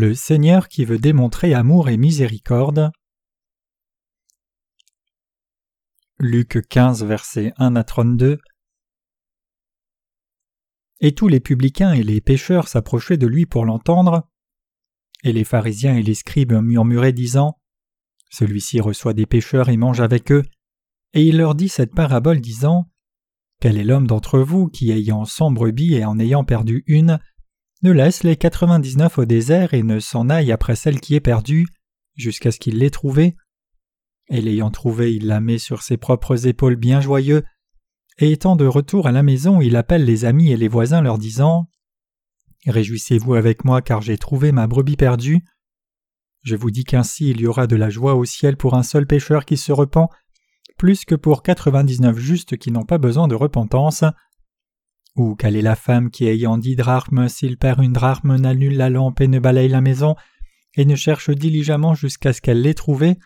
[0.00, 2.92] Le Seigneur qui veut démontrer amour et miséricorde.
[6.20, 8.38] Luc 15, versets 1 à 32.
[11.00, 14.28] Et tous les publicains et les pécheurs s'approchaient de lui pour l'entendre.
[15.24, 17.58] Et les pharisiens et les scribes murmuraient, disant
[18.30, 20.44] Celui-ci reçoit des pécheurs et mange avec eux.
[21.12, 22.88] Et il leur dit cette parabole, disant
[23.60, 27.18] Quel est l'homme d'entre vous qui, ayant cent brebis et en ayant perdu une,
[27.82, 31.66] ne laisse les quatre-vingt-dix-neuf au désert et ne s'en aille après celle qui est perdue,
[32.16, 33.36] jusqu'à ce qu'il l'ait trouvée
[34.28, 37.44] Et l'ayant trouvée, il la met sur ses propres épaules bien joyeux,
[38.18, 41.18] et étant de retour à la maison, il appelle les amis et les voisins leur
[41.18, 41.68] disant
[42.66, 45.44] Réjouissez-vous avec moi car j'ai trouvé ma brebis perdue.
[46.42, 49.06] Je vous dis qu'ainsi il y aura de la joie au ciel pour un seul
[49.06, 50.08] pécheur qui se repent,
[50.76, 54.04] plus que pour quatre-vingt-dix-neuf justes qui n'ont pas besoin de repentance.
[55.18, 58.88] Ou quelle est la femme qui ayant dix drachmes, s'il perd une drachme, n'annule la
[58.88, 60.14] lampe et ne balaye la maison,
[60.76, 63.18] et ne cherche diligemment jusqu'à ce qu'elle l'ait trouvée,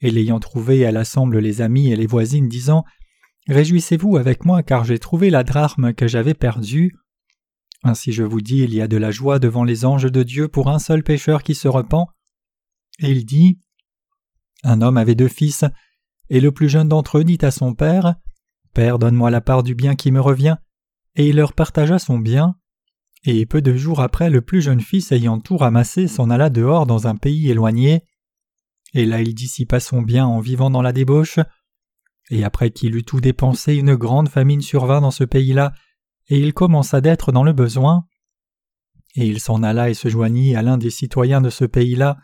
[0.00, 2.82] et l'ayant trouvée, elle assemble les amis et les voisines, disant
[3.46, 6.96] Réjouissez-vous avec moi, car j'ai trouvé la drachme que j'avais perdue.
[7.82, 10.48] Ainsi je vous dis, il y a de la joie devant les anges de Dieu
[10.48, 12.06] pour un seul pécheur qui se repent.
[13.00, 13.58] Et il dit
[14.64, 15.66] Un homme avait deux fils,
[16.30, 18.14] et le plus jeune d'entre eux dit à son père
[18.72, 20.56] Père, donne-moi la part du bien qui me revient.
[21.18, 22.54] Et il leur partagea son bien.
[23.24, 26.86] Et peu de jours après, le plus jeune fils ayant tout ramassé s'en alla dehors
[26.86, 28.04] dans un pays éloigné.
[28.94, 31.40] Et là il dissipa son bien en vivant dans la débauche.
[32.30, 35.72] Et après qu'il eut tout dépensé, une grande famine survint dans ce pays-là,
[36.28, 38.06] et il commença d'être dans le besoin.
[39.16, 42.16] Et il s'en alla et se joignit à l'un des citoyens de ce pays-là,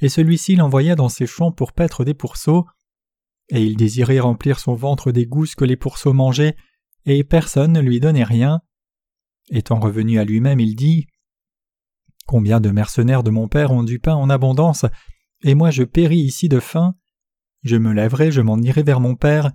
[0.00, 2.64] et celui-ci l'envoya dans ses champs pour paître des pourceaux.
[3.50, 6.56] Et il désirait remplir son ventre des gousses que les pourceaux mangeaient,
[7.04, 8.60] et personne ne lui donnait rien.
[9.50, 11.06] Étant revenu à lui-même, il dit
[12.26, 14.86] Combien de mercenaires de mon père ont du pain en abondance,
[15.42, 16.94] et moi je péris ici de faim
[17.62, 19.52] je me lèverai, je m'en irai vers mon Père.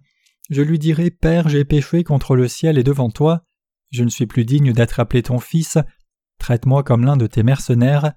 [0.50, 3.44] Je lui dirai Père, j'ai péché contre le ciel et devant toi.
[3.92, 5.78] Je ne suis plus digne d'être appelé ton fils.
[6.40, 8.14] Traite-moi comme l'un de tes mercenaires.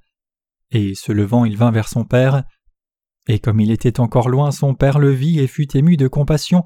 [0.70, 2.44] Et se levant, il vint vers son père.
[3.26, 6.62] Et comme il était encore loin, son père le vit et fut ému de compassion,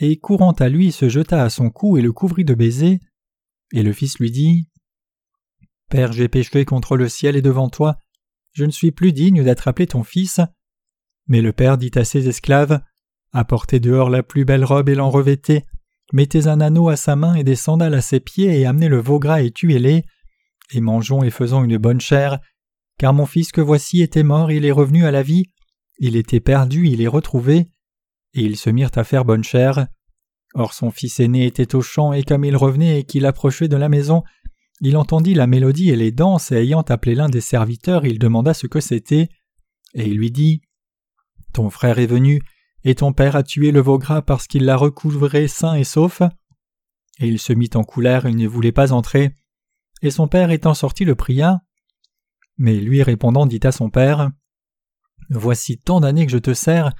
[0.00, 2.98] et courant à lui, se jeta à son cou et le couvrit de baisers.
[3.72, 4.68] Et le fils lui dit
[5.90, 7.98] Père, j'ai péché contre le ciel et devant toi.
[8.52, 10.40] Je ne suis plus digne d'être appelé ton fils.
[11.28, 12.80] Mais le père dit à ses esclaves
[13.32, 15.64] Apportez dehors la plus belle robe et l'en revêtez,
[16.12, 18.98] mettez un anneau à sa main et des sandales à ses pieds et amenez le
[18.98, 20.02] veau gras et tuez-les,
[20.72, 22.40] et mangeons et faisons une bonne chair,
[22.98, 25.44] car mon fils que voici était mort, il est revenu à la vie,
[25.98, 27.68] il était perdu, il est retrouvé,
[28.34, 29.86] et ils se mirent à faire bonne chair.
[30.54, 33.76] Or son fils aîné était au champ, et comme il revenait et qu'il approchait de
[33.76, 34.22] la maison,
[34.80, 38.54] il entendit la mélodie et les danses, et ayant appelé l'un des serviteurs, il demanda
[38.54, 39.28] ce que c'était,
[39.94, 40.62] et il lui dit
[41.52, 42.40] ton frère est venu,
[42.84, 46.22] et ton père a tué le veau gras parce qu'il l'a recouvré sain et sauf.
[47.18, 49.34] Et il se mit en colère et ne voulait pas entrer.
[50.02, 51.60] Et son père étant sorti le pria.
[52.56, 54.30] Mais lui répondant dit à son père
[55.28, 56.92] Voici tant d'années que je te sers,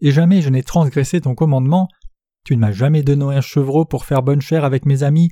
[0.00, 1.88] et jamais je n'ai transgressé ton commandement.
[2.44, 5.30] Tu ne m'as jamais donné un chevreau pour faire bonne chère avec mes amis.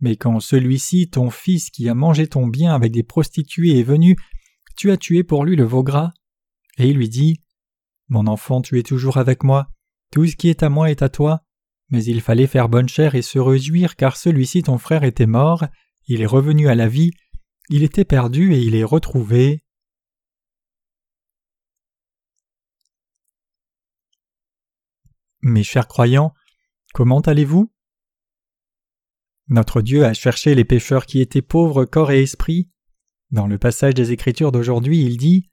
[0.00, 4.16] Mais quand celui-ci, ton fils qui a mangé ton bien avec des prostituées, est venu,
[4.76, 6.12] tu as tué pour lui le veau gras.
[6.78, 7.40] Et il lui dit
[8.08, 9.68] mon enfant, tu es toujours avec moi,
[10.12, 11.40] tout ce qui est à moi est à toi,
[11.90, 15.64] mais il fallait faire bonne chère et se réjouir car celui-ci ton frère était mort,
[16.06, 17.12] il est revenu à la vie,
[17.70, 19.63] il était perdu et il est retrouvé.
[25.46, 26.32] Mes chers croyants,
[26.94, 27.70] comment allez-vous?
[29.48, 32.70] Notre Dieu a cherché les pécheurs qui étaient pauvres corps et esprit.
[33.30, 35.50] Dans le passage des Écritures d'aujourd'hui, il dit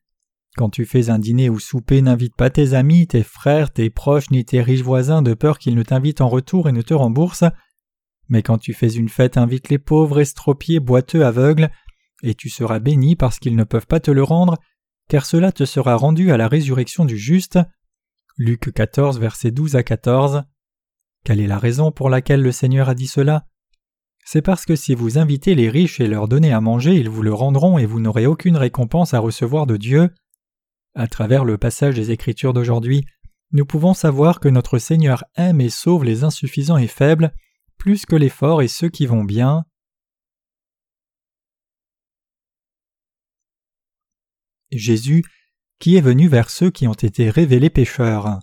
[0.56, 4.32] quand tu fais un dîner ou souper, n'invite pas tes amis, tes frères, tes proches
[4.32, 7.44] ni tes riches voisins de peur qu'ils ne t'invitent en retour et ne te remboursent.
[8.30, 11.70] Mais quand tu fais une fête, invite les pauvres, estropiés, boiteux, aveugles,
[12.24, 14.58] et tu seras béni parce qu'ils ne peuvent pas te le rendre,
[15.10, 17.60] car cela te sera rendu à la résurrection du juste.
[18.38, 20.44] Luc 14, versets 12 à 14.
[21.24, 23.45] Quelle est la raison pour laquelle le Seigneur a dit cela?
[24.25, 27.24] C'est parce que si vous invitez les riches et leur donnez à manger, ils vous
[27.24, 30.10] le rendront et vous n'aurez aucune récompense à recevoir de Dieu.
[30.95, 33.06] À travers le passage des Écritures d'aujourd'hui,
[33.51, 37.34] nous pouvons savoir que notre Seigneur aime et sauve les insuffisants et faibles,
[37.77, 39.66] plus que les forts et ceux qui vont bien.
[44.72, 45.24] Jésus,
[45.81, 48.39] qui est venu vers ceux qui ont été révélés pécheurs.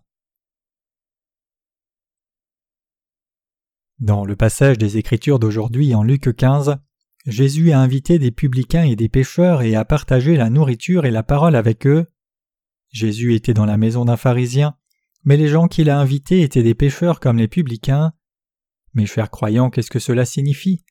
[4.00, 6.79] Dans le passage des Écritures d'aujourd'hui en Luc 15,
[7.26, 11.23] Jésus a invité des publicains et des pécheurs et a partagé la nourriture et la
[11.23, 12.06] parole avec eux.
[12.90, 14.75] Jésus était dans la maison d'un pharisien,
[15.23, 18.14] mais les gens qu'il a invités étaient des pécheurs comme les publicains.
[18.94, 20.84] Mes chers croyants, qu'est-ce que cela signifie?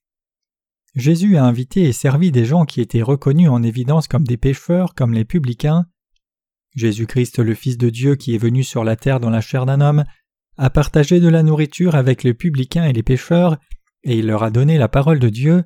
[0.96, 4.96] Jésus a invité et servi des gens qui étaient reconnus en évidence comme des pécheurs,
[4.96, 5.88] comme les publicains.
[6.78, 9.82] Jésus-Christ, le Fils de Dieu qui est venu sur la terre dans la chair d'un
[9.82, 10.04] homme,
[10.58, 13.58] a partagé de la nourriture avec les publicains et les pécheurs,
[14.04, 15.64] et il leur a donné la parole de Dieu.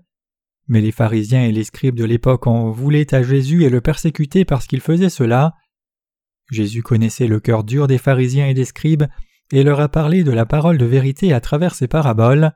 [0.68, 4.46] Mais les pharisiens et les scribes de l'époque en voulaient à Jésus et le persécutaient
[4.46, 5.54] parce qu'il faisait cela.
[6.50, 9.04] Jésus connaissait le cœur dur des pharisiens et des scribes,
[9.52, 12.54] et leur a parlé de la parole de vérité à travers ses paraboles.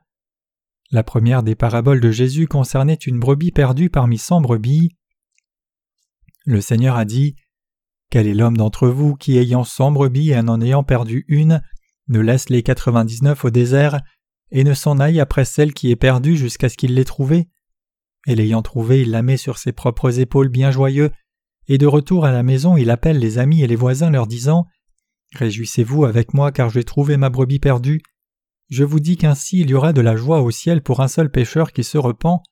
[0.90, 4.96] La première des paraboles de Jésus concernait une brebis perdue parmi cent brebis.
[6.46, 7.36] Le Seigneur a dit
[8.10, 11.62] Quel est l'homme d'entre vous qui, ayant cent brebis et en ayant perdu une,
[12.08, 14.00] ne laisse les quatre-vingt-dix-neuf au désert
[14.52, 17.48] et ne s'en aille après celle qui est perdue jusqu'à ce qu'il l'ait trouvée?
[18.28, 21.10] Et l'ayant trouvée, il la met sur ses propres épaules bien joyeux,
[21.68, 24.66] et de retour à la maison, il appelle les amis et les voisins leur disant
[25.34, 28.02] Réjouissez-vous avec moi car j'ai trouvé ma brebis perdue.
[28.68, 31.30] Je vous dis qu'ainsi il y aura de la joie au ciel pour un seul
[31.30, 32.42] pécheur qui se repent,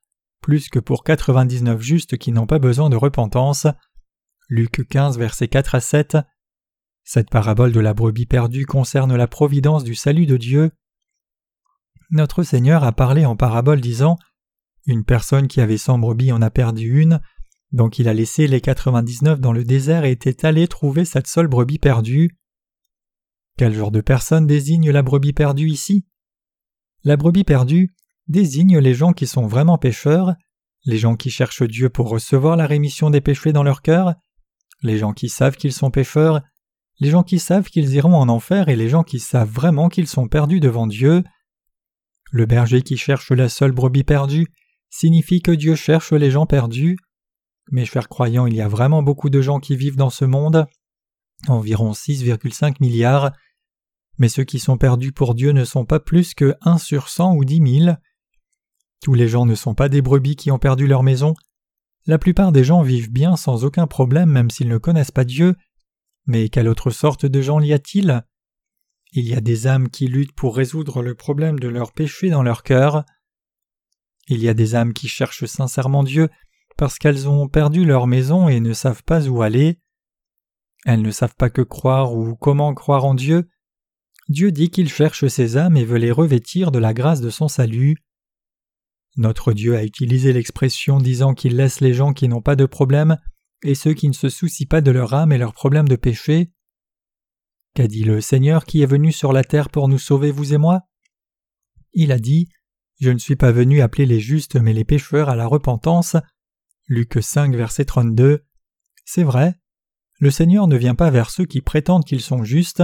[0.41, 3.67] plus que pour quatre-vingt-dix-neuf justes qui n'ont pas besoin de repentance.
[4.49, 6.19] Luc 15, versets 4 à 7.
[7.03, 10.71] Cette parabole de la brebis perdue concerne la providence du salut de Dieu.
[12.11, 14.19] Notre Seigneur a parlé en parabole disant
[14.85, 17.23] Une personne qui avait cent brebis en a perdu une,
[17.73, 21.49] donc il a laissé les quatre-vingt-dix-neuf dans le désert et était allé trouver cette seule
[21.49, 22.37] brebis perdue.
[23.57, 26.07] Quel genre de personne désigne la brebis perdue ici?
[27.03, 27.95] La brebis perdue
[28.29, 30.35] désigne les gens qui sont vraiment pécheurs,
[30.85, 34.15] les gens qui cherchent Dieu pour recevoir la rémission des péchés dans leur cœur,
[34.83, 36.43] les gens qui savent qu'ils sont pécheurs,
[37.01, 40.07] les gens qui savent qu'ils iront en enfer et les gens qui savent vraiment qu'ils
[40.07, 41.25] sont perdus devant Dieu.
[42.31, 44.47] Le berger qui cherche la seule brebis perdue
[44.91, 46.97] signifie que Dieu cherche les gens perdus.
[47.73, 50.67] Mes chers croyants, il y a vraiment beaucoup de gens qui vivent dans ce monde,
[51.49, 53.33] environ 6,5 milliards,
[54.19, 57.35] mais ceux qui sont perdus pour Dieu ne sont pas plus que 1 sur 100
[57.35, 57.97] ou 10 000.
[59.03, 61.35] Tous les gens ne sont pas des brebis qui ont perdu leur maison.
[62.07, 65.57] La plupart des gens vivent bien sans aucun problème même s'ils ne connaissent pas Dieu.
[66.27, 68.25] Mais quelle autre sorte de gens y a-t-il?
[69.13, 72.43] Il y a des âmes qui luttent pour résoudre le problème de leur péché dans
[72.43, 73.05] leur cœur.
[74.29, 76.29] Il y a des âmes qui cherchent sincèrement Dieu
[76.77, 79.79] parce qu'elles ont perdu leur maison et ne savent pas où aller.
[80.85, 83.49] Elles ne savent pas que croire ou comment croire en Dieu.
[84.29, 87.49] Dieu dit qu'il cherche ces âmes et veut les revêtir de la grâce de son
[87.49, 87.97] salut.
[89.17, 93.19] Notre Dieu a utilisé l'expression disant qu'il laisse les gens qui n'ont pas de problème
[93.63, 96.51] et ceux qui ne se soucient pas de leur âme et leurs problèmes de péché.
[97.75, 100.59] Qu'a dit le Seigneur qui est venu sur la terre pour nous sauver, vous et
[100.59, 100.83] moi?
[101.93, 102.49] Il a dit
[103.01, 106.17] Je ne suis pas venu appeler les justes mais les pécheurs à la repentance.
[106.89, 108.45] Luc 5, verset 32.
[109.05, 109.55] C'est vrai.
[110.19, 112.83] Le Seigneur ne vient pas vers ceux qui prétendent qu'ils sont justes.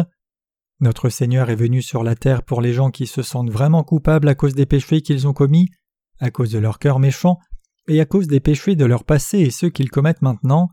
[0.80, 4.28] Notre Seigneur est venu sur la terre pour les gens qui se sentent vraiment coupables
[4.28, 5.68] à cause des péchés qu'ils ont commis,
[6.20, 7.38] à cause de leur cœur méchant,
[7.88, 10.68] et à cause des péchés de leur passé et ceux qu'ils commettent maintenant.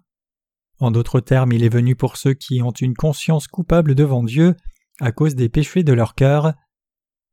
[0.80, 4.56] En d'autres termes, il est venu pour ceux qui ont une conscience coupable devant Dieu,
[5.00, 6.54] à cause des péchés de leur cœur.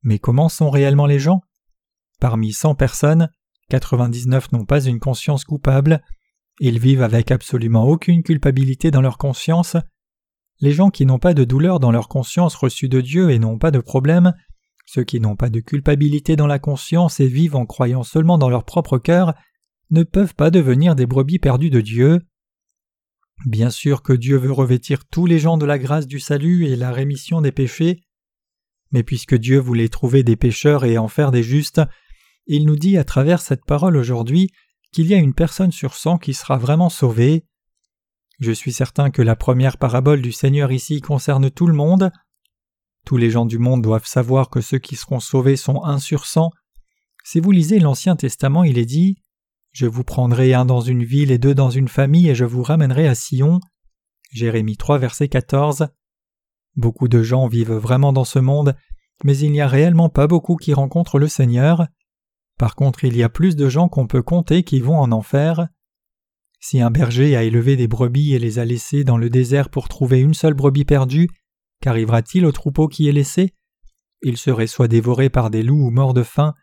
[0.02, 1.42] Mais comment sont réellement les gens?
[2.20, 3.28] Parmi cent personnes,
[3.68, 6.02] 99 n'ont pas une conscience coupable,
[6.60, 9.76] ils vivent avec absolument aucune culpabilité dans leur conscience.
[10.60, 13.58] Les gens qui n'ont pas de douleur dans leur conscience reçue de Dieu et n'ont
[13.58, 14.34] pas de problème,
[14.84, 18.50] ceux qui n'ont pas de culpabilité dans la conscience et vivent en croyant seulement dans
[18.50, 19.34] leur propre cœur,
[19.90, 22.20] ne peuvent pas devenir des brebis perdues de Dieu.
[23.46, 26.76] Bien sûr que Dieu veut revêtir tous les gens de la grâce du salut et
[26.76, 28.02] la rémission des péchés,
[28.92, 31.80] mais puisque Dieu voulait trouver des pécheurs et en faire des justes,
[32.46, 34.50] il nous dit à travers cette parole aujourd'hui
[34.92, 37.44] qu'il y a une personne sur cent qui sera vraiment sauvée.
[38.38, 42.12] Je suis certain que la première parabole du Seigneur ici concerne tout le monde.
[43.04, 46.26] Tous les gens du monde doivent savoir que ceux qui seront sauvés sont un sur
[46.26, 46.50] cent.
[47.22, 49.16] Si vous lisez l'Ancien Testament, il est dit
[49.72, 52.62] Je vous prendrai un dans une ville et deux dans une famille et je vous
[52.62, 53.60] ramènerai à Sion.
[54.32, 55.88] Jérémie 3, verset 14.
[56.76, 58.74] Beaucoup de gens vivent vraiment dans ce monde,
[59.22, 61.86] mais il n'y a réellement pas beaucoup qui rencontrent le Seigneur.
[62.58, 65.68] Par contre, il y a plus de gens qu'on peut compter qui vont en enfer.
[66.58, 69.88] Si un berger a élevé des brebis et les a laissées dans le désert pour
[69.88, 71.28] trouver une seule brebis perdue,
[71.80, 73.54] qu'arrivera-t-il au troupeau qui est laissé?
[74.22, 76.54] Il serait soit dévoré par des loups ou mort de faim.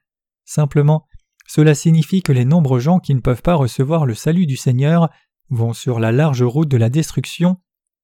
[0.45, 1.07] Simplement,
[1.47, 5.09] cela signifie que les nombreux gens qui ne peuvent pas recevoir le salut du Seigneur
[5.49, 7.57] vont sur la large route de la destruction.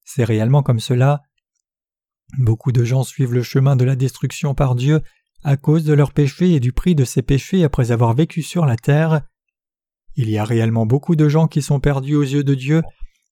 [0.03, 1.21] C'est réellement comme cela.
[2.37, 5.01] Beaucoup de gens suivent le chemin de la destruction par Dieu
[5.43, 8.65] à cause de leurs péchés et du prix de ces péchés après avoir vécu sur
[8.65, 9.21] la terre.
[10.15, 12.81] Il y a réellement beaucoup de gens qui sont perdus aux yeux de Dieu,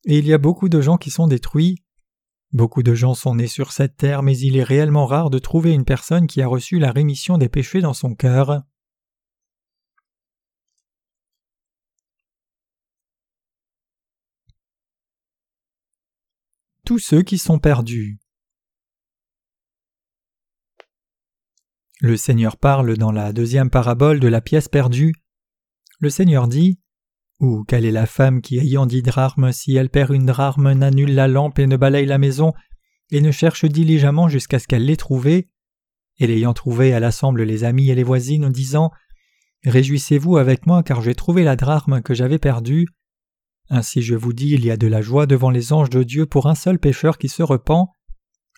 [0.05, 1.83] et il y a beaucoup de gens qui sont détruits.
[2.55, 5.73] Beaucoup de gens sont nés sur cette terre, mais il est réellement rare de trouver
[5.73, 8.63] une personne qui a reçu la rémission des péchés dans son cœur.
[16.85, 18.19] Tous ceux qui sont perdus.
[21.99, 25.13] Le Seigneur parle dans la deuxième parabole de la pièce perdue.
[25.99, 26.79] Le Seigneur dit
[27.39, 31.13] Ou quelle est la femme qui, ayant dix drachmes, si elle perd une drachme, n'annule
[31.13, 32.53] la lampe et ne balaye la maison,
[33.11, 35.49] et ne cherche diligemment jusqu'à ce qu'elle l'ait trouvée?
[36.17, 38.91] Et l'ayant trouvée, elle assemble les amis et les voisines, en disant
[39.65, 42.87] Réjouissez-vous avec moi, car j'ai trouvé la drachme que j'avais perdue.
[43.69, 46.25] Ainsi je vous dis, il y a de la joie devant les anges de Dieu
[46.25, 47.87] pour un seul pécheur qui se repent.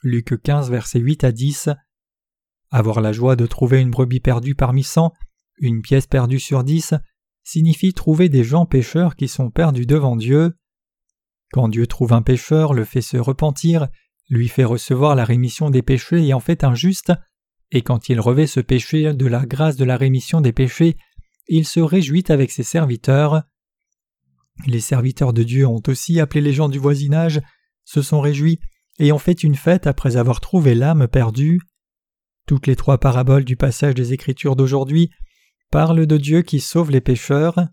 [0.04, 1.70] Luc 15, versets 8 à 10.
[2.70, 5.14] Avoir la joie de trouver une brebis perdue parmi cent,
[5.60, 6.94] une pièce perdue sur dix,
[7.48, 10.58] signifie trouver des gens pécheurs qui sont perdus devant Dieu.
[11.54, 13.88] Quand Dieu trouve un pécheur, le fait se repentir,
[14.30, 17.13] lui fait recevoir la rémission des péchés et en fait un juste,
[17.72, 20.98] et quand il revêt ce péché de la grâce de la rémission des péchés,
[21.48, 23.44] il se réjouit avec ses serviteurs.
[24.66, 27.42] Les serviteurs de Dieu ont aussi appelé les gens du voisinage,
[27.86, 28.60] se sont réjouis
[29.00, 31.62] et ont fait une fête après avoir trouvé l'âme perdue.
[32.46, 35.12] Toutes les trois paraboles du passage des Écritures d'aujourd'hui
[35.70, 37.68] parlent de Dieu qui sauve les pécheurs.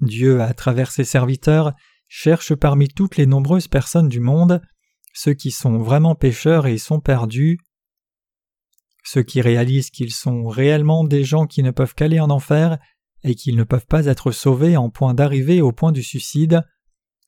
[0.00, 1.72] Dieu, à travers ses serviteurs,
[2.08, 4.60] cherche parmi toutes les nombreuses personnes du monde
[5.16, 7.58] ceux qui sont vraiment pécheurs et sont perdus.
[9.02, 12.78] Ceux qui réalisent qu'ils sont réellement des gens qui ne peuvent qu'aller en enfer
[13.22, 16.62] et qu'ils ne peuvent pas être sauvés en point d'arrivée au point du suicide,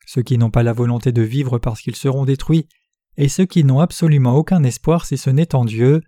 [0.06, 2.68] ceux qui n'ont pas la volonté de vivre parce qu'ils seront détruits
[3.16, 6.02] et ceux qui n'ont absolument aucun espoir si ce n'est en Dieu.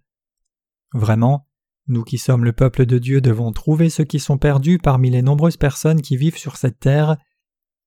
[0.93, 1.49] Vraiment,
[1.91, 5.23] nous qui sommes le peuple de Dieu devons trouver ceux qui sont perdus parmi les
[5.23, 7.17] nombreuses personnes qui vivent sur cette terre.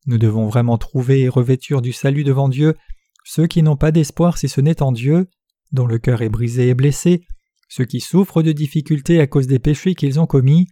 [0.06, 2.76] Nous devons vraiment trouver et revêtir du salut devant Dieu
[3.24, 5.28] ceux qui n'ont pas d'espoir si ce n'est en Dieu,
[5.72, 7.26] dont le cœur est brisé et blessé,
[7.70, 10.68] ceux qui souffrent de difficultés à cause des péchés qu'ils ont commis,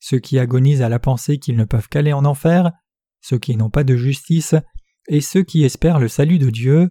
[0.00, 2.72] ceux qui agonisent à la pensée qu'ils ne peuvent qu'aller en enfer,
[3.20, 4.54] ceux qui n'ont pas de justice,
[5.08, 6.90] et ceux qui espèrent le salut de Dieu.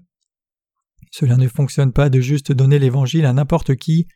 [1.11, 4.07] Cela ne fonctionne pas de juste donner l'Évangile à n'importe qui.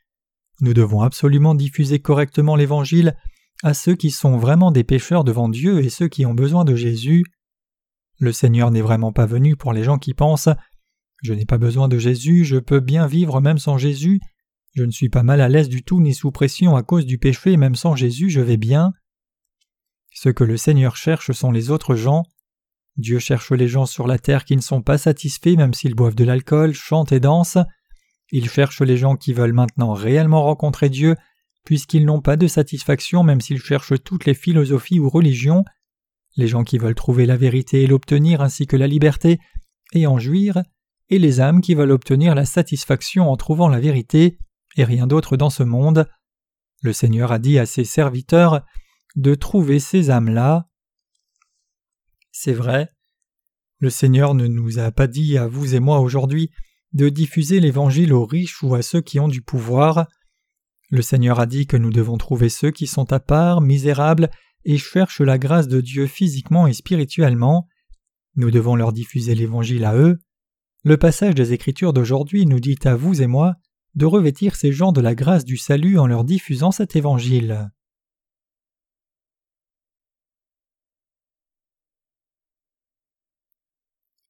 [0.60, 3.16] Nous devons absolument diffuser correctement l'Évangile
[3.64, 6.76] à ceux qui sont vraiment des pécheurs devant Dieu et ceux qui ont besoin de
[6.76, 7.24] Jésus.
[8.20, 10.50] Le Seigneur n'est vraiment pas venu pour les gens qui pensent
[11.24, 14.20] Je n'ai pas besoin de Jésus, je peux bien vivre même sans Jésus,
[14.74, 17.18] je ne suis pas mal à l'aise du tout ni sous pression à cause du
[17.18, 18.94] péché, même sans Jésus je vais bien.
[20.14, 22.24] Ce que le Seigneur cherche sont les autres gens,
[22.98, 26.16] Dieu cherche les gens sur la terre qui ne sont pas satisfaits même s'ils boivent
[26.16, 27.60] de l'alcool, chantent et dansent.
[28.32, 31.16] Il cherche les gens qui veulent maintenant réellement rencontrer Dieu,
[31.64, 35.64] puisqu'ils n'ont pas de satisfaction même s'ils cherchent toutes les philosophies ou religions.
[36.36, 39.40] Les gens qui veulent trouver la vérité et l'obtenir ainsi que la liberté
[39.94, 40.62] et en jouir,
[41.10, 44.38] et les âmes qui veulent obtenir la satisfaction en trouvant la vérité
[44.76, 46.08] et rien d'autre dans ce monde.
[46.84, 48.66] Le Seigneur a dit à ses serviteurs
[49.16, 50.70] de trouver ces âmes-là.
[52.32, 52.90] C'est vrai.
[53.80, 56.52] Le Seigneur ne nous a pas dit à vous et moi aujourd'hui
[56.94, 60.08] de diffuser l'Évangile aux riches ou à ceux qui ont du pouvoir.
[60.90, 64.30] Le Seigneur a dit que nous devons trouver ceux qui sont à part, misérables,
[64.64, 67.68] et cherchent la grâce de Dieu physiquement et spirituellement.
[68.36, 70.20] Nous devons leur diffuser l'Évangile à eux.
[70.84, 73.56] Le passage des Écritures d'aujourd'hui nous dit à vous et moi
[73.96, 77.70] de revêtir ces gens de la grâce du salut en leur diffusant cet Évangile.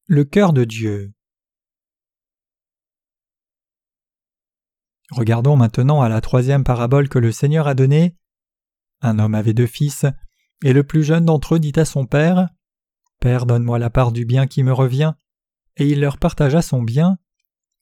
[0.07, 1.11] Le cœur de Dieu.
[5.11, 8.15] Regardons maintenant à la troisième parabole que le Seigneur a donnée.
[9.01, 10.05] Un homme avait deux fils,
[10.63, 12.49] et le plus jeune d'entre eux dit à son père
[13.19, 15.13] Père, donne-moi la part du bien qui me revient.
[15.77, 17.17] Et il leur partagea son bien.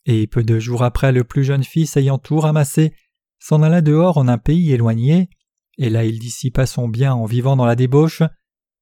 [0.06, 2.94] Et peu de jours après, le plus jeune fils, ayant tout ramassé,
[3.40, 5.30] s'en alla dehors en un pays éloigné,
[5.78, 8.24] et là il dissipa son bien en vivant dans la débauche.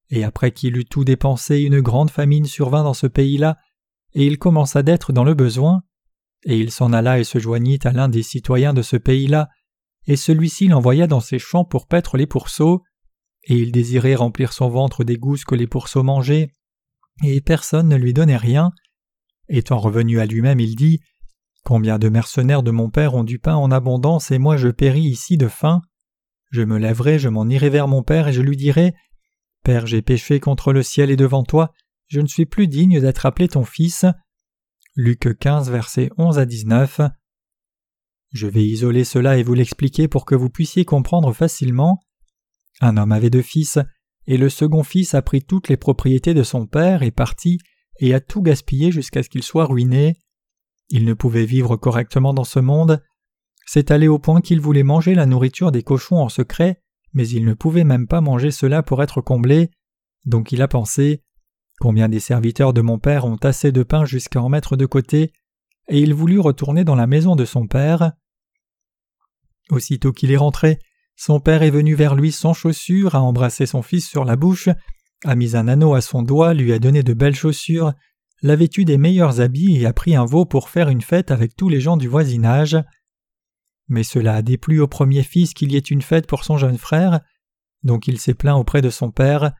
[0.10, 3.58] Et après qu'il eut tout dépensé, une grande famine survint dans ce pays-là,
[4.14, 5.84] et il commença d'être dans le besoin.
[6.46, 9.50] Et il s'en alla et se joignit à l'un des citoyens de ce pays-là,
[10.08, 12.84] et celui-ci l'envoya dans ses champs pour paître les pourceaux,
[13.46, 16.52] et il désirait remplir son ventre des gousses que les pourceaux mangeaient,
[17.24, 18.72] et personne ne lui donnait rien.
[19.48, 21.00] Étant revenu à lui-même, il dit
[21.64, 25.04] Combien de mercenaires de mon père ont du pain en abondance, et moi je péris
[25.04, 25.82] ici de faim.
[26.52, 28.94] Je me lèverai, je m'en irai vers mon père, et je lui dirai
[29.64, 31.72] Père, j'ai péché contre le ciel et devant toi,
[32.08, 34.06] je ne suis plus digne d'être appelé ton fils.
[34.96, 37.02] Luc 15, versets 11 à 19.
[38.32, 42.00] Je vais isoler cela et vous l'expliquer pour que vous puissiez comprendre facilement.
[42.80, 43.80] Un homme avait deux fils.
[44.28, 47.58] et le second fils a pris toutes les propriétés de son père et parti
[48.00, 50.20] et a tout gaspillé jusqu'à ce qu'il soit ruiné.
[50.90, 53.04] Il ne pouvait vivre correctement dans ce monde.
[53.66, 56.84] C'est allé au point qu'il voulait manger la nourriture des cochons en secret,
[57.14, 59.72] mais il ne pouvait même pas manger cela pour être comblé.
[60.26, 61.24] Donc il a pensé
[61.80, 65.34] Combien des serviteurs de mon père ont assez de pain jusqu'à en mettre de côté
[65.90, 68.14] Et il voulut retourner dans la maison de son père.
[69.70, 70.80] Aussitôt qu'il est rentré,
[71.16, 74.70] son père est venu vers lui sans chaussures, a embrassé son fils sur la bouche,
[75.26, 77.94] a mis un anneau à son doigt, lui a donné de belles chaussures,
[78.42, 81.56] l'a vêtu des meilleurs habits et a pris un veau pour faire une fête avec
[81.56, 82.78] tous les gens du voisinage.
[83.88, 86.78] Mais cela a déplu au premier fils qu'il y ait une fête pour son jeune
[86.78, 87.22] frère,
[87.84, 89.54] donc il s'est plaint auprès de son père.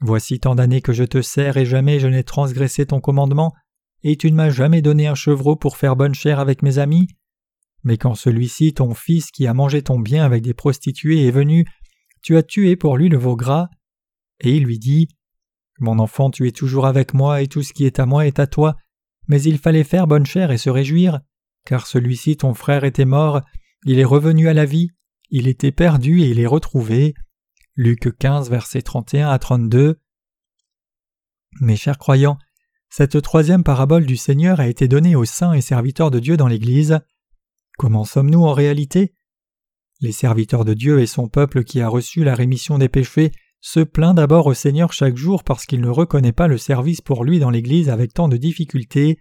[0.00, 3.52] Voici tant d'années que je te sers et jamais je n'ai transgressé ton commandement,
[4.02, 7.08] et tu ne m'as jamais donné un chevreau pour faire bonne chère avec mes amis.
[7.82, 11.64] Mais quand celui-ci, ton fils qui a mangé ton bien avec des prostituées, est venu,
[12.22, 13.68] tu as tué pour lui le veau gras.
[14.40, 15.08] Et il lui dit
[15.80, 18.38] Mon enfant, tu es toujours avec moi, et tout ce qui est à moi est
[18.38, 18.76] à toi,
[19.26, 21.20] mais il fallait faire bonne chère et se réjouir,
[21.64, 23.42] car celui-ci, ton frère, était mort,
[23.84, 24.90] il est revenu à la vie,
[25.30, 27.14] il était perdu et il est retrouvé.
[27.80, 30.00] Luc 15, versets 31 à 32.
[31.60, 32.36] Mes chers croyants,
[32.90, 36.48] cette troisième parabole du Seigneur a été donnée aux saints et serviteurs de Dieu dans
[36.48, 36.98] l'Église.
[37.78, 39.14] Comment sommes-nous en réalité?
[40.00, 43.30] Les serviteurs de Dieu et son peuple qui a reçu la rémission des péchés
[43.60, 47.22] se plaint d'abord au Seigneur chaque jour parce qu'il ne reconnaît pas le service pour
[47.22, 49.20] lui dans l'Église avec tant de difficultés.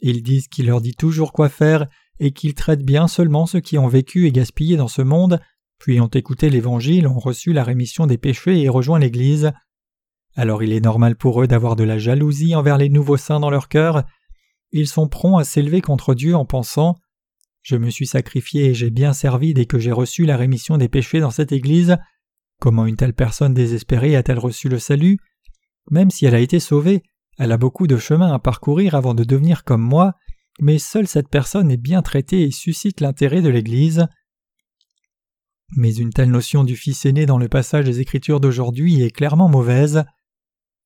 [0.00, 1.86] Ils disent qu'il leur dit toujours quoi faire
[2.18, 5.40] et qu'il traite bien seulement ceux qui ont vécu et gaspillé dans ce monde,
[5.80, 9.50] puis ont écouté l'Évangile, ont reçu la rémission des péchés et rejoint l'Église.
[10.36, 13.50] Alors il est normal pour eux d'avoir de la jalousie envers les nouveaux saints dans
[13.50, 14.04] leur cœur.
[14.70, 16.96] Ils sont prompts à s'élever contre Dieu en pensant
[17.62, 20.88] je me suis sacrifié et j'ai bien servi dès que j'ai reçu la rémission des
[20.88, 21.96] péchés dans cette Église.
[22.58, 25.18] Comment une telle personne désespérée a-t-elle reçu le salut?
[25.90, 27.02] Même si elle a été sauvée,
[27.38, 30.14] elle a beaucoup de chemin à parcourir avant de devenir comme moi,
[30.60, 34.06] mais seule cette personne est bien traitée et suscite l'intérêt de l'Église.
[35.76, 39.48] Mais une telle notion du Fils aîné dans le passage des Écritures d'aujourd'hui est clairement
[39.48, 40.04] mauvaise.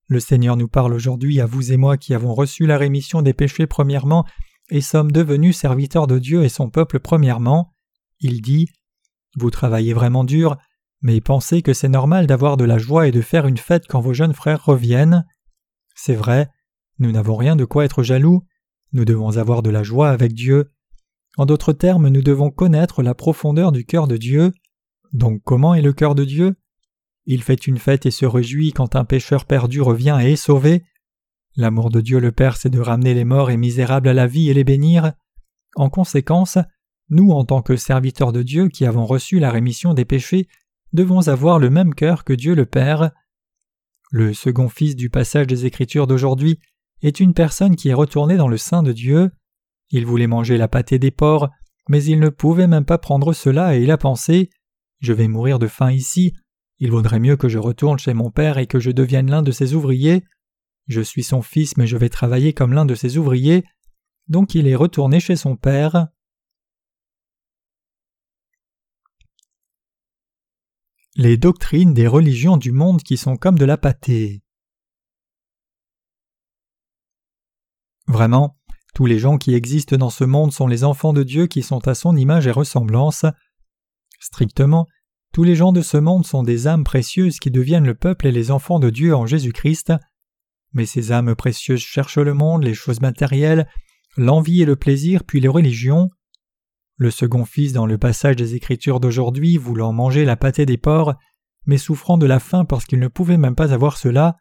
[0.08, 3.32] Le Seigneur nous parle aujourd'hui à vous et moi qui avons reçu la rémission des
[3.32, 4.26] péchés premièrement
[4.70, 7.72] et sommes devenus serviteurs de Dieu et son peuple premièrement.
[8.20, 8.68] Il dit
[9.36, 10.56] Vous travaillez vraiment dur,
[11.00, 14.00] mais pensez que c'est normal d'avoir de la joie et de faire une fête quand
[14.00, 15.24] vos jeunes frères reviennent.
[15.94, 16.48] C'est vrai,
[16.98, 18.42] nous n'avons rien de quoi être jaloux,
[18.92, 20.70] nous devons avoir de la joie avec Dieu.
[21.36, 24.52] En d'autres termes, nous devons connaître la profondeur du cœur de Dieu.
[25.14, 26.56] Donc comment est le cœur de Dieu?
[27.24, 30.84] Il fait une fête et se réjouit quand un pécheur perdu revient et est sauvé.
[31.56, 34.50] L'amour de Dieu le Père, c'est de ramener les morts et misérables à la vie
[34.50, 35.12] et les bénir.
[35.76, 36.58] En conséquence,
[37.10, 40.48] nous, en tant que serviteurs de Dieu qui avons reçu la rémission des péchés,
[40.92, 43.12] devons avoir le même cœur que Dieu le Père.
[44.10, 46.58] Le second fils du passage des Écritures d'aujourd'hui
[47.02, 49.30] est une personne qui est retournée dans le sein de Dieu.
[49.90, 51.50] Il voulait manger la pâtée des porcs,
[51.88, 54.50] mais il ne pouvait même pas prendre cela et il a pensé
[55.04, 56.32] Je vais mourir de faim ici,
[56.78, 59.52] il vaudrait mieux que je retourne chez mon père et que je devienne l'un de
[59.52, 60.24] ses ouvriers.
[60.86, 63.66] Je suis son fils, mais je vais travailler comme l'un de ses ouvriers.
[64.28, 66.08] Donc il est retourné chez son père.
[71.16, 74.42] Les doctrines des religions du monde qui sont comme de la pâtée.
[78.06, 78.56] Vraiment,
[78.94, 81.86] tous les gens qui existent dans ce monde sont les enfants de Dieu qui sont
[81.88, 83.26] à son image et ressemblance.
[84.24, 84.86] Strictement,
[85.34, 88.32] tous les gens de ce monde sont des âmes précieuses qui deviennent le peuple et
[88.32, 89.92] les enfants de Dieu en Jésus-Christ.
[90.72, 93.68] Mais ces âmes précieuses cherchent le monde, les choses matérielles,
[94.16, 96.08] l'envie et le plaisir, puis les religions.
[96.96, 101.12] Le second fils dans le passage des Écritures d'aujourd'hui, voulant manger la pâtée des porcs,
[101.66, 104.38] mais souffrant de la faim parce qu'il ne pouvait même pas avoir cela,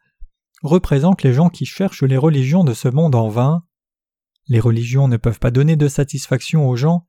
[0.62, 3.60] représente les gens qui cherchent les religions de ce monde en vain.
[4.48, 7.06] Les religions ne peuvent pas donner de satisfaction aux gens.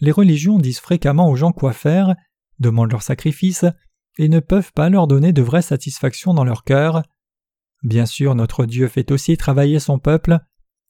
[0.00, 2.14] Les religions disent fréquemment aux gens quoi faire,
[2.58, 3.64] demandent leur sacrifice,
[4.18, 7.02] et ne peuvent pas leur donner de vraie satisfaction dans leur cœur.
[7.82, 10.38] Bien sûr, notre Dieu fait aussi travailler son peuple,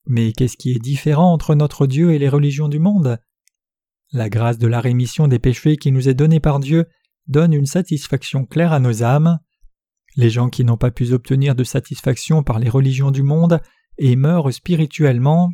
[0.05, 3.19] mais qu'est-ce qui est différent entre notre Dieu et les religions du monde?
[4.11, 6.87] La grâce de la rémission des péchés qui nous est donnée par Dieu
[7.27, 9.39] donne une satisfaction claire à nos âmes.
[10.17, 13.61] Les gens qui n'ont pas pu obtenir de satisfaction par les religions du monde
[13.97, 15.51] et meurent spirituellement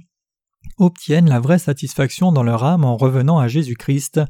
[0.77, 4.21] obtiennent la vraie satisfaction dans leur âme en revenant à Jésus-Christ.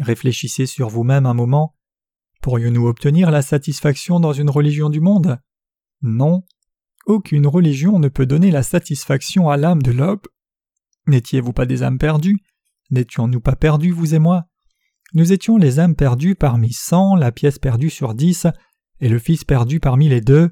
[0.00, 1.76] Réfléchissez sur vous-même un moment.
[2.42, 5.38] Pourrions-nous obtenir la satisfaction dans une religion du monde?
[6.02, 6.44] Non,
[7.06, 10.20] aucune religion ne peut donner la satisfaction à l'âme de l'homme.
[11.06, 12.40] N'étiez-vous pas des âmes perdues?
[12.90, 14.46] N'étions-nous pas perdus, vous et moi?
[15.12, 18.46] Nous étions les âmes perdues parmi cent, la pièce perdue sur dix,
[19.00, 20.50] et le fils perdu parmi les deux.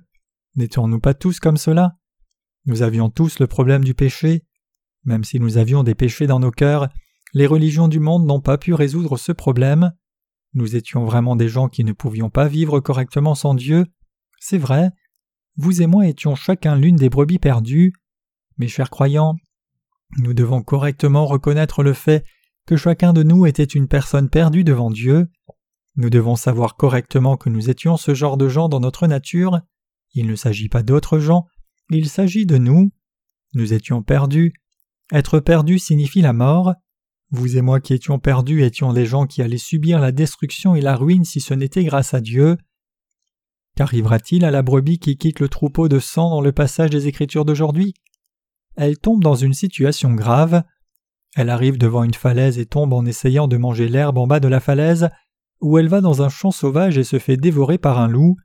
[0.57, 1.97] N'étions-nous pas tous comme cela?
[2.67, 4.45] Nous avions tous le problème du péché.
[5.09, 6.91] Même si nous avions des péchés dans nos cœurs,
[7.33, 9.95] les religions du monde n'ont pas pu résoudre ce problème.
[10.53, 13.87] Nous étions vraiment des gens qui ne pouvions pas vivre correctement sans Dieu.
[14.39, 14.91] C'est vrai.
[15.57, 17.95] Vous et moi étions chacun l'une des brebis perdues.
[18.59, 19.37] Mes chers croyants,
[20.19, 22.27] nous devons correctement reconnaître le fait
[22.67, 25.31] que chacun de nous était une personne perdue devant Dieu.
[25.97, 29.59] Nous devons savoir correctement que nous étions ce genre de gens dans notre nature.
[30.13, 31.47] Il ne s'agit pas d'autres gens,
[31.89, 32.93] il s'agit de nous.
[33.55, 34.53] Nous étions perdus.
[35.13, 36.75] Être perdu signifie la mort.
[37.31, 40.81] Vous et moi qui étions perdus étions des gens qui allaient subir la destruction et
[40.81, 42.57] la ruine si ce n'était grâce à Dieu.
[43.77, 47.45] Qu'arrivera-t-il à la brebis qui quitte le troupeau de sang dans le passage des Écritures
[47.45, 47.95] d'aujourd'hui?
[48.77, 50.63] Elle tombe dans une situation grave.
[51.37, 54.49] Elle arrive devant une falaise et tombe en essayant de manger l'herbe en bas de
[54.49, 55.09] la falaise,
[55.61, 58.37] ou elle va dans un champ sauvage et se fait dévorer par un loup.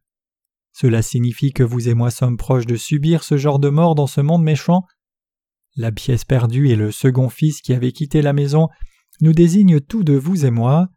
[0.72, 4.08] Cela signifie que vous et moi sommes proches de subir ce genre de mort dans
[4.08, 4.84] ce monde méchant.
[5.76, 8.70] La pièce perdue et le second fils qui avait quitté la maison
[9.22, 10.90] nous désignent tous de vous et moi.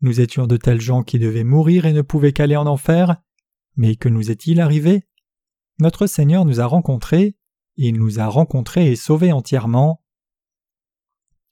[0.00, 3.16] Nous étions de tels gens qui devaient mourir et ne pouvaient qu'aller en enfer.
[3.76, 5.04] Mais que nous est-il arrivé?
[5.78, 7.36] Notre Seigneur nous a rencontrés,
[7.76, 10.02] il nous a rencontrés et sauvés entièrement.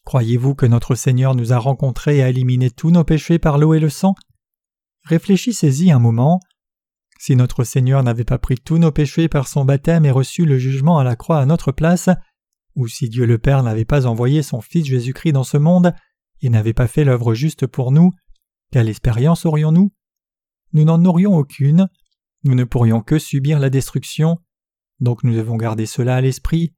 [0.05, 3.75] Croyez-vous que notre Seigneur nous a rencontrés et a éliminé tous nos péchés par l'eau
[3.75, 4.15] et le sang?
[5.05, 6.41] Réfléchissez-y un moment.
[7.19, 10.59] Si notre Seigneur n'avait pas pris tous nos péchés par son baptême et reçu le
[10.59, 12.09] jugement à la croix à notre place,
[12.77, 15.93] ou si Dieu le Père n'avait pas envoyé son Fils Jésus-Christ dans ce monde
[16.43, 18.13] et n'avait pas fait l'œuvre juste pour nous,
[18.71, 19.93] quelle expérience aurions-nous?
[20.73, 21.89] Nous n'en aurions aucune,
[22.45, 24.39] nous ne pourrions que subir la destruction,
[25.01, 26.75] donc nous devons garder cela à l'esprit.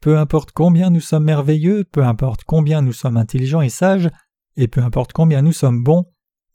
[0.00, 4.10] Peu importe combien nous sommes merveilleux, peu importe combien nous sommes intelligents et sages,
[4.56, 6.04] et peu importe combien nous sommes bons,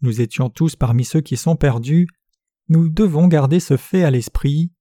[0.01, 2.07] nous étions tous parmi ceux qui sont perdus,
[2.69, 4.71] nous devons garder ce fait à l'esprit.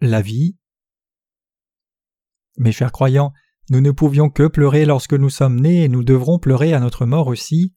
[0.00, 0.56] La vie.
[2.56, 3.32] Mes chers croyants,
[3.70, 7.06] nous ne pouvions que pleurer lorsque nous sommes nés et nous devrons pleurer à notre
[7.06, 7.74] mort aussi.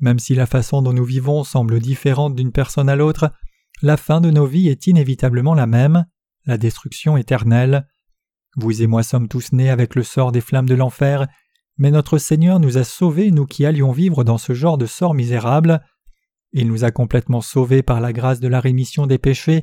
[0.00, 3.30] Même si la façon dont nous vivons semble différente d'une personne à l'autre,
[3.82, 6.06] la fin de nos vies est inévitablement la même,
[6.46, 7.86] la destruction éternelle.
[8.56, 11.26] Vous et moi sommes tous nés avec le sort des flammes de l'enfer,
[11.76, 15.14] mais notre Seigneur nous a sauvés, nous qui allions vivre dans ce genre de sort
[15.14, 15.84] misérable.
[16.52, 19.62] Il nous a complètement sauvés par la grâce de la rémission des péchés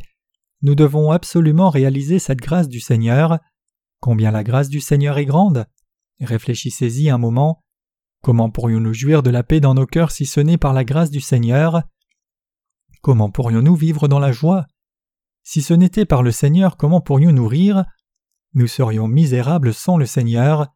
[0.61, 3.39] nous devons absolument réaliser cette grâce du Seigneur.
[3.99, 5.65] Combien la grâce du Seigneur est grande
[6.19, 7.63] Réfléchissez-y un moment.
[8.21, 11.09] Comment pourrions-nous jouir de la paix dans nos cœurs si ce n'est par la grâce
[11.09, 11.81] du Seigneur?
[13.01, 14.67] Comment pourrions-nous vivre dans la joie?
[15.43, 17.85] Si ce n'était par le Seigneur, comment pourrions-nous rire?
[18.53, 20.67] Nous serions misérables sans le Seigneur.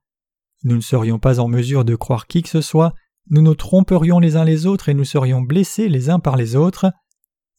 [0.63, 2.95] Nous ne serions pas en mesure de croire qui que ce soit,
[3.29, 6.55] nous nous tromperions les uns les autres et nous serions blessés les uns par les
[6.55, 6.91] autres.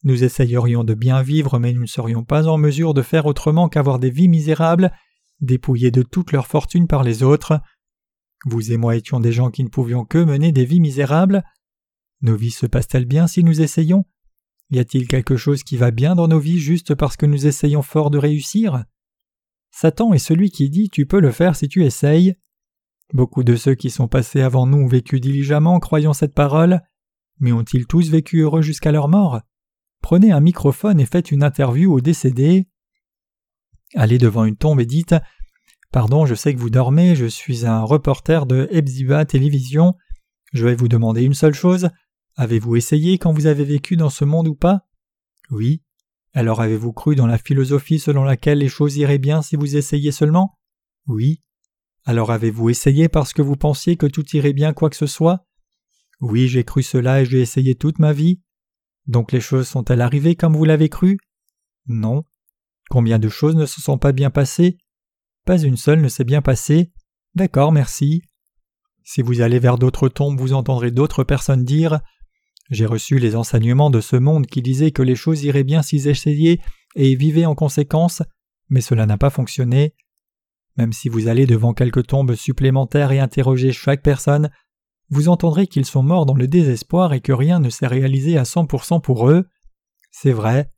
[0.03, 3.67] Nous essayerions de bien vivre, mais nous ne serions pas en mesure de faire autrement
[3.67, 4.91] qu'avoir des vies misérables,
[5.41, 7.59] dépouillées de toute leur fortune par les autres.
[8.45, 11.43] Vous et moi étions des gens qui ne pouvions que mener des vies misérables.
[12.21, 14.05] Nos vies se passent-elles bien si nous essayons?
[14.69, 17.81] Y a-t-il quelque chose qui va bien dans nos vies juste parce que nous essayons
[17.81, 18.83] fort de réussir?
[19.71, 22.35] Satan est celui qui dit Tu peux le faire si tu essayes.
[23.13, 26.81] Beaucoup de ceux qui sont passés avant nous ont vécu diligemment croyant cette parole,
[27.39, 29.41] mais ont-ils tous vécu heureux jusqu'à leur mort?
[30.01, 32.67] Prenez un microphone et faites une interview au décédé.
[33.95, 35.15] Allez devant une tombe et dites
[35.91, 39.95] Pardon, je sais que vous dormez, je suis un reporter de Ebziba Télévision.
[40.53, 41.89] Je vais vous demander une seule chose.
[42.35, 44.87] Avez-vous essayé quand vous avez vécu dans ce monde ou pas?
[45.49, 45.81] Oui.
[46.33, 50.11] Alors avez-vous cru dans la philosophie selon laquelle les choses iraient bien si vous essayiez
[50.11, 50.57] seulement?
[51.07, 51.41] Oui.
[52.05, 55.47] Alors avez-vous essayé parce que vous pensiez que tout irait bien quoi que ce soit?
[56.19, 58.41] Oui, j'ai cru cela et j'ai essayé toute ma vie.
[59.07, 61.17] Donc les choses sont-elles arrivées comme vous l'avez cru?
[61.87, 62.23] Non.
[62.89, 64.77] Combien de choses ne se sont pas bien passées?
[65.45, 66.91] Pas une seule ne s'est bien passée.
[67.35, 68.21] D'accord, merci.
[69.03, 72.01] Si vous allez vers d'autres tombes, vous entendrez d'autres personnes dire
[72.69, 76.09] J'ai reçu les enseignements de ce monde qui disaient que les choses iraient bien s'ils
[76.09, 76.59] essayaient
[76.95, 78.21] et vivaient en conséquence,
[78.69, 79.95] mais cela n'a pas fonctionné.
[80.75, 84.51] Même si vous allez devant quelques tombes supplémentaires et interrogez chaque personne,
[85.09, 88.43] vous entendrez qu'ils sont morts dans le désespoir et que rien ne s'est réalisé à
[88.43, 89.47] 100% pour eux.
[90.11, 90.71] C'est vrai.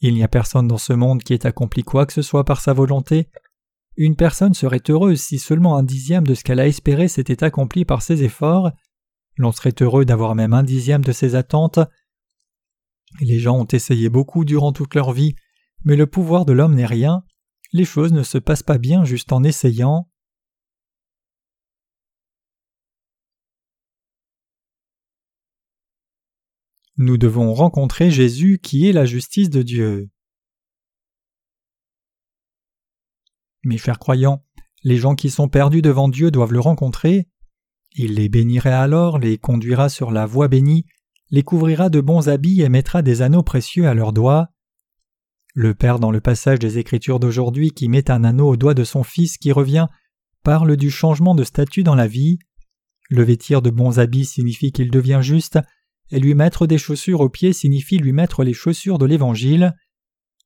[0.00, 2.60] Il n'y a personne dans ce monde qui ait accompli quoi que ce soit par
[2.60, 3.28] sa volonté.
[3.96, 7.84] Une personne serait heureuse si seulement un dixième de ce qu'elle a espéré s'était accompli
[7.84, 8.70] par ses efforts.
[9.36, 11.80] L'on serait heureux d'avoir même un dixième de ses attentes.
[13.20, 15.34] Les gens ont essayé beaucoup durant toute leur vie,
[15.84, 17.24] mais le pouvoir de l'homme n'est rien.
[17.72, 20.08] Les choses ne se passent pas bien juste en essayant.
[27.02, 30.10] Nous devons rencontrer Jésus qui est la justice de Dieu.
[33.64, 34.44] Mes chers croyants,
[34.84, 37.26] les gens qui sont perdus devant Dieu doivent le rencontrer.
[37.92, 40.84] Il les bénirait alors, les conduira sur la voie bénie,
[41.30, 44.50] les couvrira de bons habits et mettra des anneaux précieux à leurs doigts.
[45.54, 48.84] Le Père dans le passage des Écritures d'aujourd'hui qui met un anneau au doigt de
[48.84, 49.86] son Fils qui revient
[50.42, 52.40] parle du changement de statut dans la vie.
[53.08, 55.58] Le vêtir de bons habits signifie qu'il devient juste,
[56.10, 59.74] et lui mettre des chaussures aux pieds signifie lui mettre les chaussures de l'Évangile.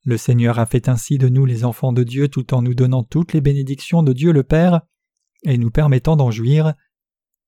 [0.05, 3.03] Le Seigneur a fait ainsi de nous les enfants de Dieu tout en nous donnant
[3.03, 4.83] toutes les bénédictions de Dieu le Père
[5.45, 6.75] et nous permettant d'en jouir.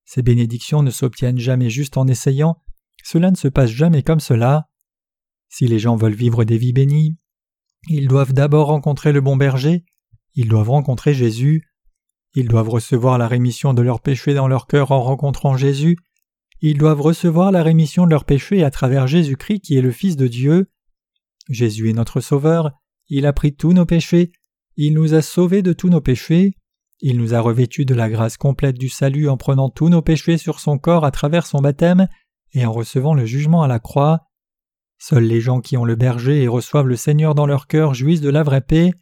[0.05, 2.57] Ces bénédictions ne s'obtiennent jamais juste en essayant,
[3.03, 4.69] cela ne se passe jamais comme cela.
[5.49, 7.17] Si les gens veulent vivre des vies bénies,
[7.89, 9.85] ils doivent d'abord rencontrer le bon berger,
[10.35, 11.63] ils doivent rencontrer Jésus,
[12.35, 15.97] ils doivent recevoir la rémission de leurs péchés dans leur cœur en rencontrant Jésus,
[16.61, 20.17] ils doivent recevoir la rémission de leurs péchés à travers Jésus-Christ qui est le Fils
[20.17, 20.71] de Dieu,
[21.49, 22.73] Jésus est notre Sauveur,
[23.09, 24.33] il a pris tous nos péchés,
[24.77, 26.55] il nous a sauvés de tous nos péchés,
[27.01, 30.39] il nous a revêtus de la grâce complète du salut en prenant tous nos péchés
[30.39, 32.09] sur son corps à travers son baptême
[32.53, 34.27] et en recevant le jugement à la croix.
[34.99, 38.23] Seuls les gens qui ont le berger et reçoivent le Seigneur dans leur cœur jouissent
[38.23, 38.93] de la vraie paix.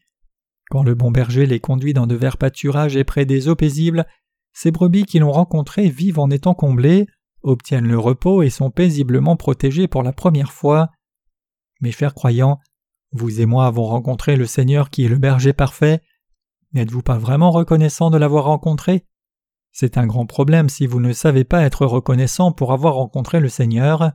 [0.71, 4.07] Quand le bon berger les conduit dans de verts pâturages et près des eaux paisibles,
[4.53, 7.07] ces brebis qui l'ont rencontré vivent en étant comblés,
[7.45, 10.91] obtiennent le repos et sont paisiblement protégés pour la première fois.
[11.81, 12.59] Mes chers croyants,
[13.13, 16.01] vous et moi avons rencontré le Seigneur qui est le berger parfait.
[16.73, 19.07] N'êtes-vous pas vraiment reconnaissant de l'avoir rencontré?
[19.71, 23.49] C'est un grand problème si vous ne savez pas être reconnaissant pour avoir rencontré le
[23.49, 24.13] Seigneur.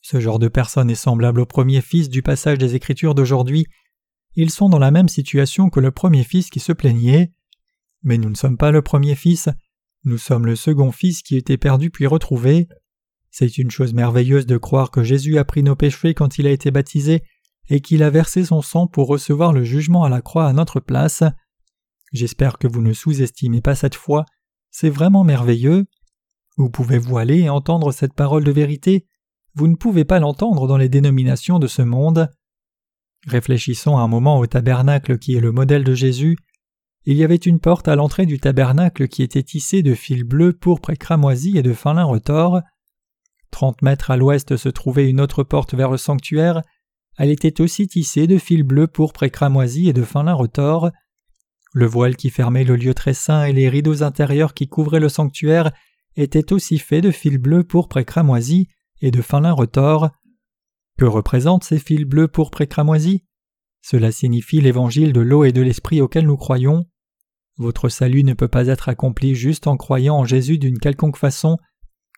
[0.00, 3.66] Ce genre de personne est semblable au premier fils du passage des Écritures d'aujourd'hui.
[4.34, 7.32] Ils sont dans la même situation que le premier fils qui se plaignait.
[8.02, 9.48] Mais nous ne sommes pas le premier fils,
[10.06, 12.68] nous sommes le second fils qui était perdu puis retrouvé.
[13.30, 16.52] C'est une chose merveilleuse de croire que Jésus a pris nos péchés quand il a
[16.52, 17.22] été baptisé
[17.68, 20.78] et qu'il a versé son sang pour recevoir le jugement à la croix à notre
[20.78, 21.24] place.
[22.12, 24.24] J'espère que vous ne sous-estimez pas cette foi,
[24.70, 25.86] c'est vraiment merveilleux.
[26.56, 29.06] Où pouvez-vous aller et entendre cette parole de vérité?
[29.54, 32.30] Vous ne pouvez pas l'entendre dans les dénominations de ce monde.
[33.26, 36.36] Réfléchissons un moment au tabernacle qui est le modèle de Jésus.
[37.08, 40.52] Il y avait une porte à l'entrée du tabernacle qui était tissée de fils bleus,
[40.52, 42.62] pourpre et cramoisi et de fin lin retors.
[43.52, 46.62] Trente mètres à l'ouest se trouvait une autre porte vers le sanctuaire.
[47.16, 50.90] Elle était aussi tissée de fils bleus pourpre et cramoisis et de fin lin retors.
[51.72, 55.08] Le voile qui fermait le lieu très saint et les rideaux intérieurs qui couvraient le
[55.08, 55.70] sanctuaire
[56.16, 58.66] étaient aussi faits de fils bleus pourpre et cramoisis
[59.00, 60.10] et de fin lin retors.
[60.98, 63.22] Que représentent ces fils bleus pourpre et cramoisis?
[63.80, 66.84] Cela signifie l'évangile de l'eau et de l'esprit auquel nous croyons.
[67.58, 71.56] Votre salut ne peut pas être accompli juste en croyant en Jésus d'une quelconque façon.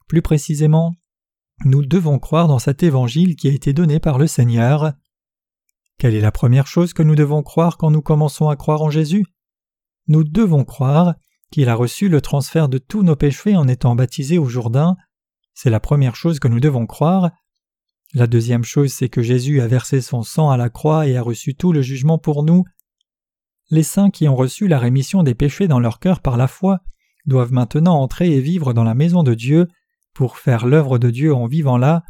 [0.09, 0.95] Plus précisément,
[1.65, 4.93] nous devons croire dans cet évangile qui a été donné par le Seigneur.
[5.99, 8.91] Quelle est la première chose que nous devons croire quand nous commençons à croire en
[8.91, 9.25] Jésus?
[10.09, 11.15] Nous devons croire
[11.51, 14.97] qu'il a reçu le transfert de tous nos péchés en étant baptisé au Jourdain.
[15.55, 17.31] C'est la première chose que nous devons croire.
[18.15, 21.23] La deuxième chose, c'est que Jésus a versé son sang à la croix et a
[21.23, 22.65] reçu tout le jugement pour nous.
[23.71, 26.81] Les saints qui ont reçu la rémission des péchés dans leur cœur par la foi
[27.27, 29.69] doivent maintenant entrer et vivre dans la maison de Dieu
[30.15, 32.03] pour faire l'œuvre de Dieu en vivant là,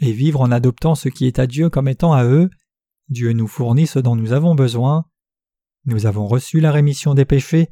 [0.00, 2.48] et vivre en adoptant ce qui est à Dieu comme étant à eux,
[3.08, 5.04] Dieu nous fournit ce dont nous avons besoin.
[5.84, 7.68] Nous avons reçu la rémission des péchés.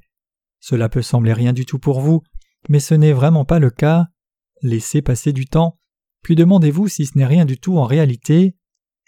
[0.58, 2.22] Cela peut sembler rien du tout pour vous,
[2.68, 4.08] mais ce n'est vraiment pas le cas.
[4.62, 5.78] Laissez passer du temps,
[6.22, 8.56] puis demandez-vous si ce n'est rien du tout en réalité.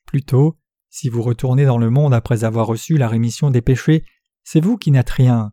[0.07, 0.60] Plutôt,
[0.91, 4.05] si vous retournez dans le monde après avoir reçu la rémission des péchés,
[4.43, 5.53] c'est vous qui n'êtes rien.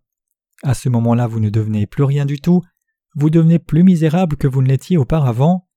[0.64, 2.64] À ce moment-là, vous ne devenez plus rien du tout,
[3.16, 5.70] vous devenez plus misérable que vous ne l'étiez auparavant.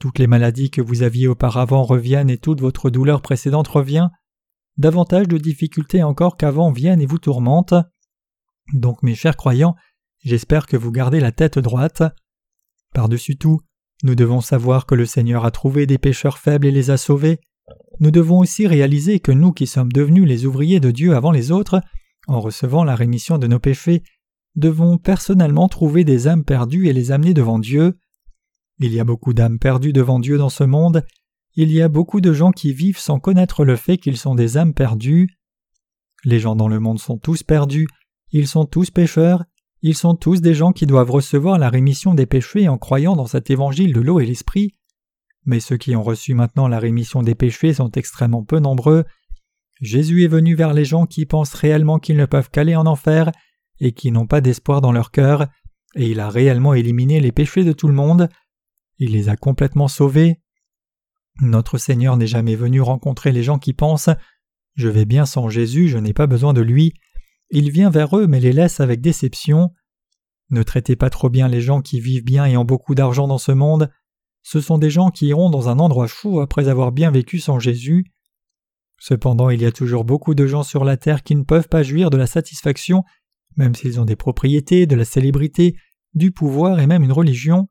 [0.00, 4.08] Toutes les maladies que vous aviez auparavant reviennent et toute votre douleur précédente revient.
[4.76, 7.74] Davantage de difficultés encore qu'avant viennent et vous tourmentent.
[8.74, 9.76] Donc mes chers croyants,
[10.18, 12.02] j'espère que vous gardez la tête droite.
[12.92, 13.60] Par-dessus tout,
[14.02, 17.40] nous devons savoir que le Seigneur a trouvé des pécheurs faibles et les a sauvés.
[18.00, 21.50] Nous devons aussi réaliser que nous qui sommes devenus les ouvriers de Dieu avant les
[21.50, 21.80] autres,
[22.26, 24.02] en recevant la rémission de nos péchés,
[24.54, 27.98] devons personnellement trouver des âmes perdues et les amener devant Dieu.
[28.78, 31.04] Il y a beaucoup d'âmes perdues devant Dieu dans ce monde,
[31.54, 34.58] il y a beaucoup de gens qui vivent sans connaître le fait qu'ils sont des
[34.58, 35.38] âmes perdues.
[36.24, 37.86] Les gens dans le monde sont tous perdus,
[38.30, 39.44] ils sont tous pécheurs,
[39.80, 43.26] ils sont tous des gens qui doivent recevoir la rémission des péchés en croyant dans
[43.26, 44.74] cet évangile de l'eau et l'esprit.
[45.46, 49.04] Mais ceux qui ont reçu maintenant la rémission des péchés sont extrêmement peu nombreux.
[49.80, 53.32] Jésus est venu vers les gens qui pensent réellement qu'ils ne peuvent qu'aller en enfer
[53.80, 55.46] et qui n'ont pas d'espoir dans leur cœur,
[55.94, 58.28] et il a réellement éliminé les péchés de tout le monde,
[58.98, 60.40] il les a complètement sauvés.
[61.40, 64.10] Notre Seigneur n'est jamais venu rencontrer les gens qui pensent
[64.74, 66.94] Je vais bien sans Jésus, je n'ai pas besoin de lui.
[67.50, 69.72] Il vient vers eux mais les laisse avec déception.
[70.50, 73.38] Ne traitez pas trop bien les gens qui vivent bien et ont beaucoup d'argent dans
[73.38, 73.90] ce monde.
[74.48, 77.58] Ce sont des gens qui iront dans un endroit fou après avoir bien vécu sans
[77.58, 78.04] Jésus.
[78.96, 81.82] Cependant, il y a toujours beaucoup de gens sur la terre qui ne peuvent pas
[81.82, 83.02] jouir de la satisfaction,
[83.56, 85.74] même s'ils ont des propriétés, de la célébrité,
[86.14, 87.66] du pouvoir et même une religion.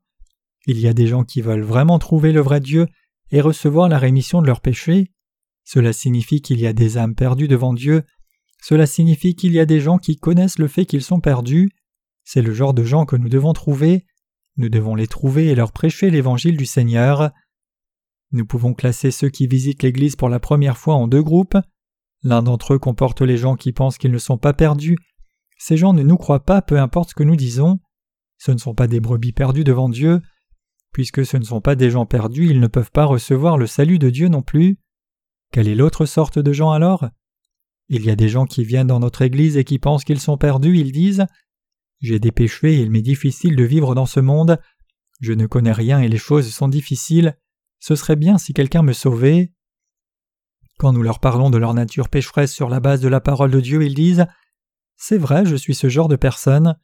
[0.66, 2.88] Il y a des gens qui veulent vraiment trouver le vrai Dieu
[3.30, 5.14] et recevoir la rémission de leurs péchés.
[5.64, 8.02] Cela signifie qu'il y a des âmes perdues devant Dieu.
[8.62, 11.70] Cela signifie qu'il y a des gens qui connaissent le fait qu'ils sont perdus.
[12.22, 14.04] C'est le genre de gens que nous devons trouver.
[14.56, 17.30] Nous devons les trouver et leur prêcher l'évangile du Seigneur.
[18.32, 21.56] Nous pouvons classer ceux qui visitent l'Église pour la première fois en deux groupes.
[22.22, 24.96] L'un d'entre eux comporte les gens qui pensent qu'ils ne sont pas perdus.
[25.58, 27.78] Ces gens ne nous croient pas peu importe ce que nous disons.
[28.38, 30.20] Ce ne sont pas des brebis perdues devant Dieu.
[30.92, 33.98] Puisque ce ne sont pas des gens perdus, ils ne peuvent pas recevoir le salut
[33.98, 34.78] de Dieu non plus.
[35.52, 37.08] Quelle est l'autre sorte de gens alors?
[37.88, 40.38] Il y a des gens qui viennent dans notre Église et qui pensent qu'ils sont
[40.38, 41.26] perdus, ils disent
[42.00, 44.58] J'ai des péchés et il m'est difficile de vivre dans ce monde.
[45.20, 47.38] Je ne connais rien et les choses sont difficiles.
[47.78, 49.52] Ce serait bien si quelqu'un me sauvait.
[50.78, 53.60] Quand nous leur parlons de leur nature pécheresse sur la base de la parole de
[53.60, 54.26] Dieu, ils disent
[54.96, 56.76] C'est vrai, je suis ce genre de personne.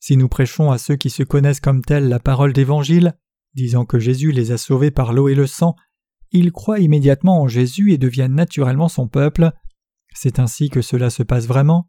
[0.00, 3.16] Si nous prêchons à ceux qui se connaissent comme tels la parole d'Évangile,
[3.54, 5.74] disant que Jésus les a sauvés par l'eau et le sang,
[6.30, 9.52] ils croient immédiatement en Jésus et deviennent naturellement son peuple.
[10.14, 11.88] C'est ainsi que cela se passe vraiment.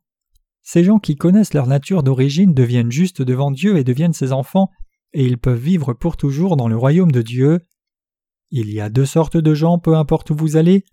[0.70, 4.70] Ces gens qui connaissent leur nature d'origine deviennent justes devant Dieu et deviennent ses enfants,
[5.14, 7.62] et ils peuvent vivre pour toujours dans le royaume de Dieu.
[8.52, 10.84] Il y a deux sortes de gens, peu importe où vous allez,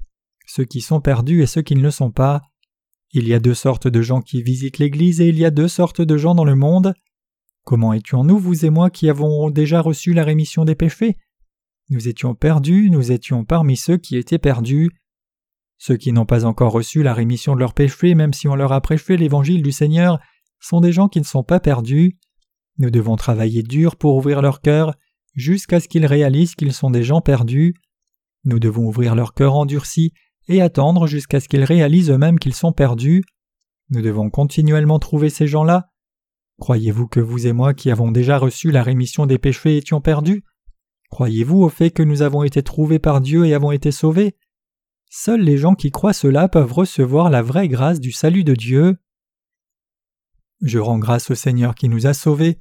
[0.46, 2.42] ceux qui sont perdus et ceux qui ne le sont pas.
[3.10, 5.66] Il y a deux sortes de gens qui visitent l'Église et il y a deux
[5.66, 6.94] sortes de gens dans le monde.
[7.64, 11.16] Comment étions-nous, vous et moi, qui avons déjà reçu la rémission des péchés?
[11.90, 14.92] Nous étions perdus, nous étions parmi ceux qui étaient perdus.
[15.86, 18.72] Ceux qui n'ont pas encore reçu la rémission de leurs péchés, même si on leur
[18.72, 20.18] a prêché l'évangile du Seigneur,
[20.58, 22.16] sont des gens qui ne sont pas perdus.
[22.78, 24.94] Nous devons travailler dur pour ouvrir leur cœur
[25.34, 27.74] jusqu'à ce qu'ils réalisent qu'ils sont des gens perdus.
[28.44, 30.14] Nous devons ouvrir leur cœur endurci
[30.48, 33.22] et attendre jusqu'à ce qu'ils réalisent eux-mêmes qu'ils sont perdus.
[33.90, 35.90] Nous devons continuellement trouver ces gens-là.
[36.60, 40.44] Croyez-vous que vous et moi qui avons déjà reçu la rémission des péchés étions perdus?
[41.10, 44.34] Croyez-vous au fait que nous avons été trouvés par Dieu et avons été sauvés?
[45.16, 48.96] Seuls les gens qui croient cela peuvent recevoir la vraie grâce du salut de Dieu.
[50.60, 52.58] Je rends grâce au Seigneur qui nous a sauvés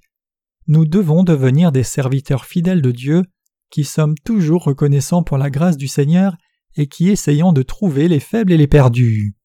[0.67, 3.23] nous devons devenir des serviteurs fidèles de Dieu,
[3.69, 6.37] qui sommes toujours reconnaissants pour la grâce du Seigneur
[6.75, 9.35] et qui essayons de trouver les faibles et les perdus.